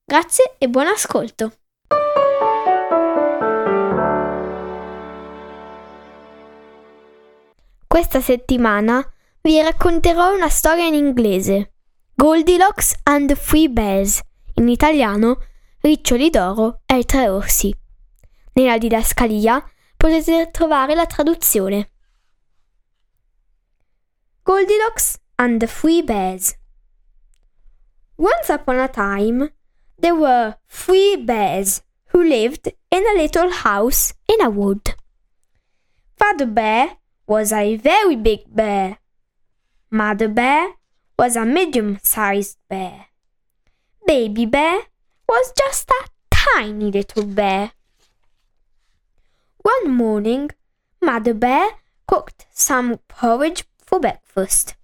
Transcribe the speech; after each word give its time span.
Grazie 0.04 0.54
e 0.58 0.68
buon 0.68 0.86
ascolto. 0.86 1.52
Questa 7.86 8.20
settimana 8.20 9.02
vi 9.40 9.62
racconterò 9.62 10.34
una 10.34 10.48
storia 10.48 10.84
in 10.84 10.94
inglese. 10.94 11.72
Goldilocks 12.14 12.94
and 13.04 13.28
the 13.28 13.34
Three 13.34 13.68
Bears, 13.68 14.20
in 14.54 14.68
italiano 14.68 15.38
Riccioli 15.80 16.30
d'oro 16.30 16.80
e 16.86 16.98
i 16.98 17.04
tre 17.04 17.28
orsi. 17.28 17.72
Nella 18.54 18.78
didascalia 18.78 19.64
potete 19.98 20.50
trovare 20.52 20.94
la 20.94 21.06
traduzione. 21.06 21.90
Goldilocks 24.44 25.18
and 25.36 25.58
the 25.60 25.66
Three 25.66 26.02
Bears. 26.02 26.56
Once 28.16 28.48
upon 28.48 28.78
a 28.78 28.88
time, 28.88 29.52
there 29.98 30.14
were 30.14 30.56
three 30.68 31.16
bears 31.16 31.82
who 32.10 32.22
lived 32.22 32.72
in 32.90 33.04
a 33.06 33.20
little 33.20 33.50
house 33.50 34.14
in 34.26 34.40
a 34.40 34.48
wood. 34.48 34.94
Father 36.16 36.46
Bear 36.46 36.96
was 37.26 37.52
a 37.52 37.76
very 37.76 38.16
big 38.16 38.40
bear. 38.48 38.98
Mother 39.90 40.28
Bear 40.28 40.74
was 41.18 41.36
a 41.36 41.44
medium 41.44 41.98
sized 42.02 42.58
bear. 42.68 43.06
Baby 44.06 44.46
Bear 44.46 44.80
was 45.28 45.52
just 45.56 45.90
a 45.90 46.08
tiny 46.30 46.90
little 46.90 47.26
bear. 47.26 47.72
One 49.68 49.90
morning, 49.90 50.50
Mother 51.02 51.34
Bear 51.34 51.68
cooked 52.06 52.46
some 52.50 53.00
porridge 53.06 53.64
for 53.76 54.00
breakfast. 54.00 54.76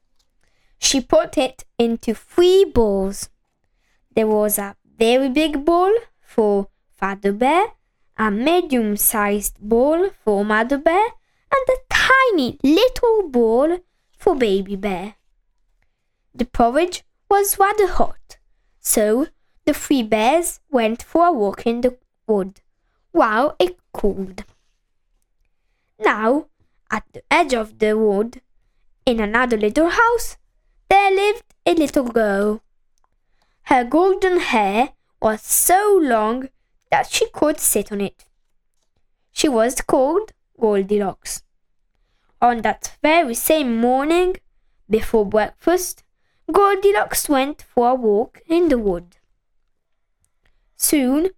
She 0.78 1.00
put 1.00 1.38
it 1.38 1.64
into 1.78 2.12
three 2.12 2.66
bowls. 2.66 3.30
There 4.14 4.26
was 4.26 4.58
a 4.58 4.76
very 4.98 5.30
big 5.30 5.64
bowl 5.64 5.92
for 6.20 6.68
Father 6.90 7.32
Bear, 7.32 7.68
a 8.18 8.30
medium 8.30 8.98
sized 8.98 9.56
bowl 9.58 10.10
for 10.22 10.44
Mother 10.44 10.76
Bear, 10.76 11.06
and 11.56 11.66
a 11.70 11.80
tiny 11.88 12.58
little 12.62 13.30
bowl 13.30 13.78
for 14.18 14.36
Baby 14.36 14.76
Bear. 14.76 15.14
The 16.34 16.44
porridge 16.44 17.04
was 17.30 17.58
rather 17.58 17.86
hot, 17.86 18.36
so 18.80 19.28
the 19.64 19.72
three 19.72 20.02
bears 20.02 20.60
went 20.70 21.02
for 21.02 21.28
a 21.28 21.32
walk 21.32 21.66
in 21.66 21.80
the 21.80 21.96
wood 22.26 22.60
while 23.12 23.56
it 23.58 23.78
cooled. 23.94 24.44
Now, 25.98 26.46
at 26.90 27.04
the 27.12 27.22
edge 27.30 27.54
of 27.54 27.78
the 27.78 27.96
wood, 27.96 28.40
in 29.06 29.20
another 29.20 29.56
little 29.56 29.90
house, 29.90 30.36
there 30.88 31.10
lived 31.10 31.44
a 31.66 31.74
little 31.74 32.04
girl. 32.04 32.62
Her 33.64 33.84
golden 33.84 34.40
hair 34.40 34.90
was 35.20 35.42
so 35.42 35.98
long 36.02 36.48
that 36.90 37.10
she 37.10 37.28
could 37.30 37.60
sit 37.60 37.92
on 37.92 38.00
it. 38.00 38.26
She 39.32 39.48
was 39.48 39.80
called 39.80 40.32
Goldilocks. 40.60 41.42
On 42.40 42.62
that 42.62 42.96
very 43.02 43.34
same 43.34 43.78
morning, 43.78 44.36
before 44.88 45.24
breakfast, 45.24 46.04
Goldilocks 46.50 47.28
went 47.28 47.62
for 47.62 47.90
a 47.90 47.94
walk 47.94 48.40
in 48.46 48.68
the 48.68 48.78
wood. 48.78 49.16
Soon, 50.76 51.30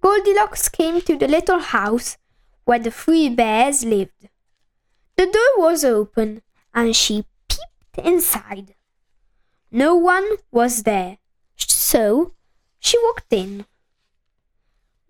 Goldilocks 0.00 0.68
came 0.68 1.00
to 1.00 1.16
the 1.16 1.28
little 1.28 1.58
house 1.58 2.16
where 2.64 2.78
the 2.78 2.90
three 2.90 3.28
bears 3.28 3.84
lived. 3.84 4.28
The 5.16 5.26
door 5.26 5.64
was 5.68 5.84
open 5.84 6.42
and 6.74 6.96
she 6.96 7.24
peeped 7.48 8.06
inside. 8.06 8.74
No 9.70 9.94
one 9.94 10.36
was 10.50 10.82
there, 10.82 11.18
so 11.56 12.34
she 12.78 12.98
walked 12.98 13.32
in. 13.32 13.66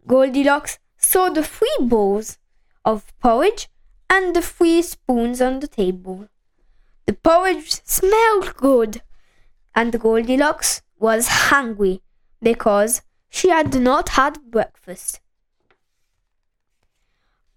Goldilocks 0.06 0.78
saw 0.98 1.30
the 1.30 1.42
three 1.42 1.76
bowls 1.80 2.38
of 2.84 3.12
porridge 3.20 3.68
and 4.10 4.36
the 4.36 4.42
three 4.42 4.82
spoons 4.82 5.40
on 5.40 5.60
the 5.60 5.68
table. 5.68 6.28
The 7.06 7.14
porridge 7.14 7.80
smelled 7.84 8.54
good, 8.56 9.02
and 9.74 9.98
Goldilocks 9.98 10.82
was 10.98 11.28
hungry 11.50 12.02
because 12.42 13.02
she 13.30 13.48
had 13.48 13.74
not 13.80 14.10
had 14.10 14.50
breakfast. 14.50 15.21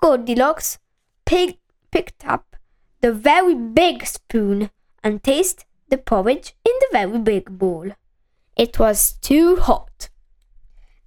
Goldilocks 0.06 0.78
pig- 1.26 1.58
picked 1.90 2.28
up 2.28 2.56
the 3.02 3.12
very 3.12 3.56
big 3.56 4.06
spoon 4.06 4.70
and 5.04 5.24
tasted 5.24 5.66
the 5.90 5.98
porridge 5.98 6.54
in 6.64 6.74
the 6.80 6.90
very 6.92 7.18
big 7.18 7.58
bowl. 7.58 7.90
It 8.56 8.78
was 8.78 9.14
too 9.14 9.56
hot. 9.56 10.10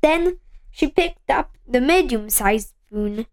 Then 0.00 0.40
she 0.72 0.88
picked 0.88 1.30
up 1.30 1.56
the 1.64 1.80
medium 1.80 2.28
sized 2.28 2.70
spoon 2.70 3.26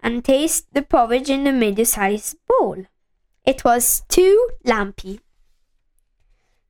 and 0.00 0.22
tasted 0.22 0.68
the 0.74 0.82
porridge 0.82 1.30
in 1.30 1.44
the 1.44 1.52
medium 1.52 1.86
sized 1.86 2.36
bowl. 2.46 2.84
It 3.46 3.64
was 3.64 4.02
too 4.08 4.50
lumpy. 4.64 5.20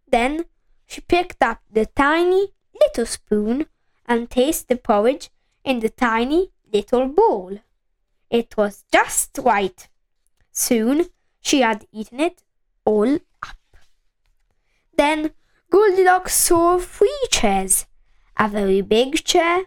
Then 0.06 0.44
she 0.86 1.00
picked 1.00 1.42
up 1.42 1.62
the 1.68 1.86
tiny 1.86 2.52
little 2.80 3.06
spoon 3.06 3.66
and 4.06 4.30
tasted 4.30 4.68
the 4.68 4.76
porridge 4.76 5.30
in 5.64 5.80
the 5.80 5.90
tiny 5.90 6.52
little 6.72 7.08
bowl. 7.08 7.58
It 8.30 8.56
was 8.56 8.84
just 8.92 9.38
right. 9.42 9.88
Soon 10.52 11.06
she 11.40 11.60
had 11.60 11.86
eaten 11.92 12.20
it 12.20 12.42
all 12.84 13.14
up. 13.42 13.76
Then 14.96 15.32
Goldilocks 15.70 16.34
saw 16.34 16.78
three 16.78 17.26
chairs 17.30 17.86
a 18.38 18.48
very 18.48 18.80
big 18.82 19.24
chair, 19.24 19.64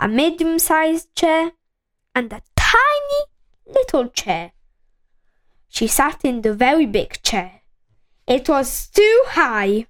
a 0.00 0.08
medium 0.08 0.58
sized 0.58 1.14
chair, 1.14 1.52
and 2.14 2.32
a 2.32 2.42
tiny 2.56 3.22
little 3.66 4.08
chair. 4.08 4.52
She 5.68 5.86
sat 5.86 6.24
in 6.24 6.42
the 6.42 6.54
very 6.54 6.86
big 6.86 7.22
chair. 7.22 7.62
It 8.26 8.48
was 8.48 8.88
too 8.88 9.22
high. 9.28 9.86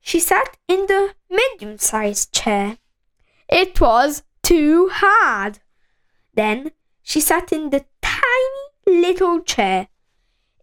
She 0.00 0.20
sat 0.20 0.56
in 0.68 0.86
the 0.86 1.14
medium 1.28 1.76
sized 1.78 2.32
chair. 2.32 2.78
It 3.48 3.80
was 3.80 4.22
too 4.42 4.88
hard. 4.92 5.58
Then 6.34 6.70
she 7.02 7.20
sat 7.20 7.52
in 7.52 7.70
the 7.70 7.84
tiny 8.02 9.00
little 9.00 9.40
chair. 9.40 9.88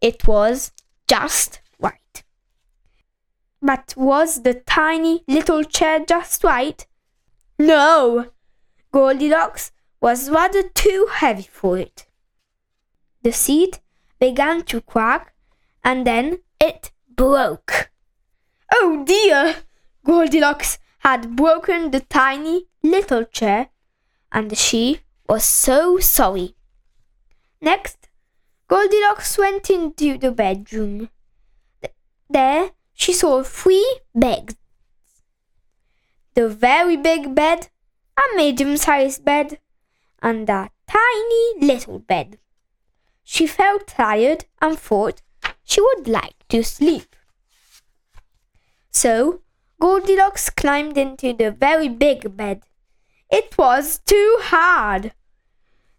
It 0.01 0.28
was 0.28 0.72
just 1.07 1.61
right. 1.79 2.23
But 3.61 3.94
was 3.97 4.44
the 4.44 4.53
tiny 4.53 5.23
little 5.27 5.63
chair 5.63 6.06
just 6.07 6.44
right? 6.44 6.85
No! 7.59 8.27
Goldilocks 8.91 9.72
was 10.00 10.29
rather 10.29 10.63
too 10.63 11.07
heavy 11.11 11.47
for 11.51 11.77
it. 11.77 12.07
The 13.23 13.31
seat 13.31 13.81
began 14.19 14.63
to 14.63 14.81
crack 14.81 15.33
and 15.83 16.06
then 16.06 16.39
it 16.62 16.92
broke. 17.15 17.89
Oh 18.74 19.03
dear! 19.06 19.56
Goldilocks 20.06 20.77
had 21.00 21.36
broken 21.36 21.92
the 21.92 22.01
tiny 22.01 22.68
little 22.83 23.25
chair 23.25 23.69
and 24.31 24.56
she 24.57 25.01
was 25.27 25.44
so 25.44 26.00
sorry. 26.00 26.56
Next, 27.62 28.09
Goldilocks 28.68 29.38
went 29.38 29.69
into 29.69 30.18
the 30.18 30.31
bedroom. 30.31 31.09
Th- 31.81 31.94
there 32.29 32.71
she 32.94 33.13
saw 33.13 33.44
three 33.44 34.00
beds. 34.13 34.56
The 36.33 36.50
very 36.50 36.97
big 36.97 37.33
bed, 37.33 37.69
a 38.18 38.35
medium 38.35 38.77
sized 38.77 39.24
bed, 39.25 39.59
and 40.21 40.50
a 40.50 40.69
tiny 40.88 41.65
little 41.65 42.00
bed. 42.00 42.39
She 43.23 43.47
felt 43.47 43.88
tired 43.88 44.45
and 44.62 44.77
thought 44.80 45.21
she 45.63 45.81
would 45.81 46.07
like 46.07 46.47
to 46.50 46.63
sleep. 46.63 47.15
So 48.91 49.41
Goldilocks 49.80 50.50
climbed 50.50 50.97
into 50.97 51.33
the 51.33 51.51
very 51.51 51.89
big 51.89 52.35
bed. 52.35 52.63
It 53.30 53.57
was 53.57 54.00
too 54.00 54.38
hard. 54.41 55.13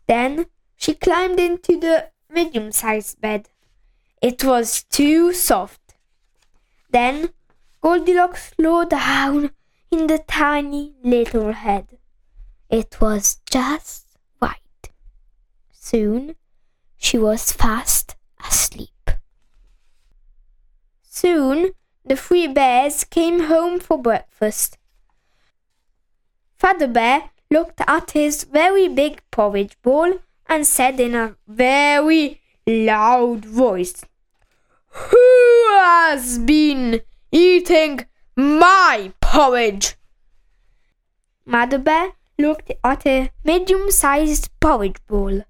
Then 0.09 0.47
she 0.75 0.95
climbed 0.95 1.39
into 1.39 1.79
the 1.79 2.11
medium 2.31 2.73
sized 2.73 3.21
bed. 3.21 3.51
It 4.23 4.43
was 4.43 4.83
too 4.85 5.33
soft. 5.33 5.95
Then 6.91 7.31
Goldilocks 7.81 8.53
lay 8.59 8.87
down 8.87 9.51
in 9.91 10.07
the 10.07 10.19
tiny 10.27 10.95
little 11.05 11.53
head. 11.53 11.99
It 12.71 13.01
was 13.01 13.41
just 13.51 14.07
right. 14.41 14.91
Soon 15.71 16.35
she 16.97 17.19
was 17.19 17.53
fast 17.53 18.17
asleep. 18.45 19.11
Soon 21.03 21.73
the 22.05 22.17
three 22.17 22.47
bears 22.47 23.05
came 23.05 23.45
home 23.45 23.79
for 23.79 24.01
breakfast. 24.01 24.79
Father 26.57 26.89
Bear 26.89 27.31
looked 27.51 27.81
at 27.87 28.11
his 28.13 28.45
very 28.45 28.89
big 28.89 29.23
porridge 29.31 29.77
bowl 29.83 30.21
and 30.47 30.67
said 30.67 31.01
in 31.01 31.15
a 31.15 31.37
very 31.47 32.41
loud 32.67 33.45
voice, 33.45 34.05
Who 34.89 35.67
has 35.81 36.39
been 36.39 37.01
eating 37.33 38.07
my 38.37 39.13
porridge? 39.21 39.97
Mother 41.45 41.79
Bear 41.79 42.13
looked 42.39 42.73
at 42.85 43.07
a 43.07 43.31
medium 43.45 43.91
sized 43.91 44.51
porridge 44.61 44.99
bowl 45.07 45.43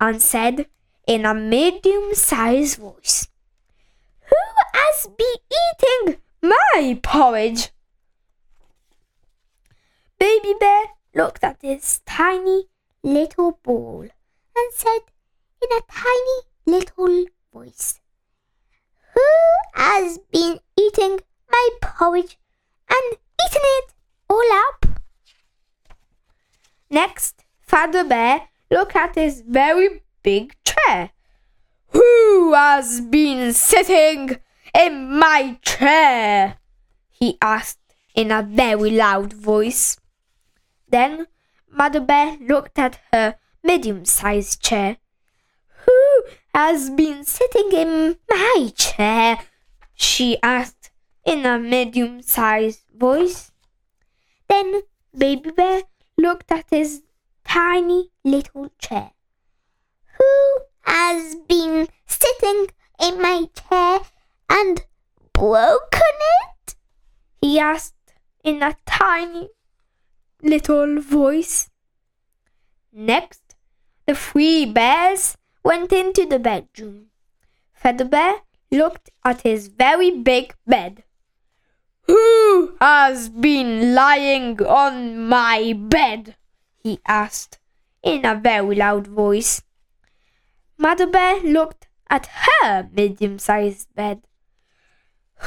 and 0.00 0.22
said 0.22 0.66
in 1.06 1.26
a 1.26 1.34
medium 1.34 2.14
sized 2.14 2.78
voice, 2.78 3.28
Who 4.30 4.36
has 4.72 5.06
been 5.06 5.36
eating 5.62 6.16
my 6.42 6.98
porridge? 7.02 7.70
Baby 10.18 10.54
Bear 10.58 10.84
looked 11.14 11.44
at 11.44 11.58
his 11.62 12.00
tiny 12.06 12.64
little 13.02 13.58
ball 13.62 14.02
and 14.56 14.72
said 14.72 15.00
in 15.62 15.68
a 15.76 15.82
tiny 15.90 16.40
little 16.66 17.26
voice, 17.52 18.00
Who 19.14 19.20
has 19.74 20.18
been 20.32 20.58
eating 20.78 21.20
my 21.50 21.68
porridge 21.80 22.36
and 22.90 23.12
eaten 23.12 23.62
it 23.62 23.92
all 24.28 24.52
up? 24.52 24.86
Next, 26.90 27.44
Father 27.60 28.04
Bear 28.04 28.48
looked 28.70 28.96
at 28.96 29.14
his 29.14 29.42
very 29.46 30.02
big 30.22 30.56
chair. 30.64 31.10
Who 31.88 32.54
has 32.54 33.00
been 33.00 33.52
sitting 33.52 34.38
in 34.74 35.18
my 35.18 35.58
chair? 35.62 36.58
he 37.10 37.38
asked 37.40 37.78
in 38.14 38.30
a 38.30 38.42
very 38.42 38.90
loud 38.90 39.32
voice. 39.32 39.96
Then 40.88 41.26
Mother 41.68 42.00
Bear 42.00 42.36
looked 42.38 42.78
at 42.78 43.00
her 43.12 43.36
medium 43.62 44.04
sized 44.04 44.62
chair. 44.62 44.98
Who 45.86 46.24
has 46.54 46.90
been 46.90 47.24
sitting 47.24 47.72
in 47.72 48.18
my 48.30 48.72
chair? 48.76 49.38
she 49.94 50.38
asked 50.42 50.90
in 51.24 51.46
a 51.46 51.58
medium 51.58 52.22
sized 52.22 52.82
voice. 52.96 53.50
Then 54.48 54.82
Baby 55.16 55.50
Bear 55.50 55.82
looked 56.16 56.52
at 56.52 56.66
his 56.70 57.02
tiny 57.44 58.10
little 58.24 58.70
chair. 58.78 59.12
Who 60.18 60.58
has 60.82 61.34
been 61.34 61.88
sitting 62.06 62.68
in 63.00 63.20
my 63.20 63.46
chair 63.54 64.00
and 64.48 64.84
broken 65.32 66.18
it? 66.44 66.76
he 67.40 67.58
asked 67.58 67.94
in 68.42 68.62
a 68.62 68.76
tiny 68.86 69.48
little 70.44 71.00
voice. 71.00 71.70
Next, 72.92 73.56
the 74.06 74.14
three 74.14 74.66
bears 74.66 75.36
went 75.64 75.92
into 75.92 76.26
the 76.26 76.38
bedroom. 76.38 77.06
Feather 77.72 78.04
Bear 78.04 78.36
looked 78.70 79.10
at 79.24 79.40
his 79.42 79.68
very 79.68 80.10
big 80.10 80.54
bed. 80.66 81.02
Who 82.02 82.76
has 82.80 83.30
been 83.30 83.94
lying 83.94 84.62
on 84.62 85.26
my 85.26 85.72
bed? 85.72 86.36
he 86.82 87.00
asked 87.06 87.58
in 88.02 88.26
a 88.26 88.34
very 88.34 88.76
loud 88.76 89.06
voice. 89.06 89.62
Mother 90.76 91.06
Bear 91.06 91.40
looked 91.42 91.88
at 92.10 92.26
her 92.26 92.88
medium 92.92 93.38
sized 93.38 93.94
bed. 93.94 94.20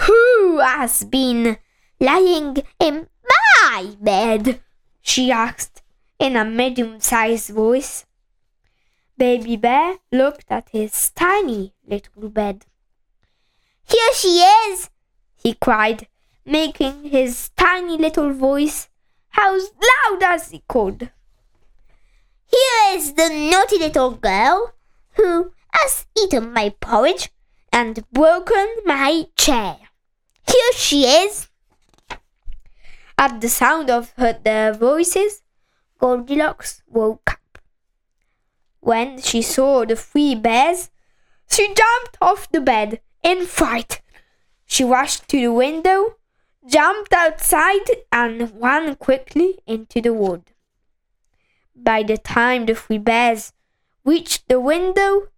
Who 0.05 0.59
has 0.59 1.03
been 1.03 1.57
lying 1.99 2.57
in 2.79 3.07
my 3.61 3.95
bed? 4.01 4.61
She 5.07 5.31
asked 5.31 5.81
in 6.19 6.36
a 6.36 6.44
medium 6.44 7.00
sized 7.00 7.50
voice. 7.50 8.06
Baby 9.18 9.56
Bear 9.56 9.95
looked 10.12 10.45
at 10.50 10.69
his 10.69 11.12
tiny 11.12 11.74
little 11.88 12.30
bed. 12.30 12.65
Here 13.88 14.13
she 14.13 14.42
is! 14.42 14.89
he 15.42 15.54
cried, 15.54 16.07
making 16.45 17.06
his 17.06 17.50
tiny 17.56 17.98
little 17.98 18.33
voice 18.33 18.89
as 19.36 19.71
loud 19.89 20.24
as 20.24 20.51
he 20.51 20.62
could. 20.68 21.09
Here 22.45 22.98
is 22.98 23.13
the 23.13 23.30
naughty 23.30 23.80
little 23.80 24.12
girl 24.12 24.74
who 25.13 25.51
has 25.71 26.06
eaten 26.21 26.54
my 26.54 26.69
porridge 26.81 27.30
and 27.71 28.04
broken 28.12 28.68
my 28.86 29.27
chair. 29.36 29.77
Here 30.45 30.74
she 30.74 31.06
is! 31.06 31.48
At 33.18 33.42
the 33.42 33.50
sound 33.50 33.90
of 33.90 34.14
her, 34.18 34.34
their 34.34 34.74
voices, 34.74 35.42
Goldilocks 36.00 36.84
woke 36.88 37.31
up. 37.31 37.58
When 38.80 39.19
she 39.22 39.42
saw 39.42 39.86
the 39.86 39.96
three 39.96 40.36
bears, 40.36 40.92
she 41.50 41.74
jumped 41.74 42.18
off 42.22 42.50
the 42.52 42.62
bed 42.62 43.02
in 43.24 43.46
fright. 43.48 44.02
She 44.66 44.84
rushed 44.84 45.28
to 45.30 45.42
the 45.42 45.52
window, 45.52 46.18
jumped 46.66 47.12
outside, 47.12 47.88
and 48.12 48.62
ran 48.62 48.96
quickly 48.96 49.60
into 49.66 50.00
the 50.00 50.14
wood. 50.14 50.44
By 51.75 52.04
the 52.04 52.18
time 52.18 52.66
the 52.66 52.75
three 52.75 53.00
bears 53.00 53.54
reached 54.06 54.48
the 54.48 54.60
window, 54.60 55.30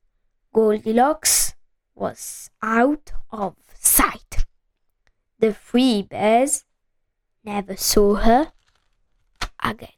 Goldilocks 0.53 1.53
was 1.95 2.49
out 2.61 3.13
of 3.31 3.55
sight. 3.73 4.45
The 5.39 5.53
three 5.53 6.01
bears 6.01 6.65
never 7.49 7.75
saw 7.77 8.15
her 8.15 8.53
again. 9.57 9.97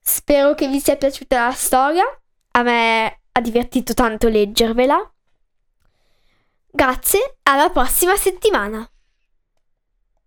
Spero 0.00 0.54
che 0.54 0.68
vi 0.68 0.80
sia 0.80 0.96
piaciuta 0.96 1.46
la 1.46 1.52
storia. 1.52 2.04
A 2.52 2.62
me 2.62 3.20
ha 3.32 3.40
divertito 3.40 3.94
tanto 3.94 4.28
leggervela. 4.28 5.12
Grazie, 6.70 7.38
alla 7.42 7.70
prossima 7.70 8.16
settimana. 8.16 8.88